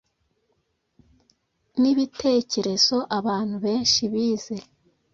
nibitekerezo 1.81 2.97
abantu 3.17 3.55
benshi 3.65 4.01
bize. 4.11 4.55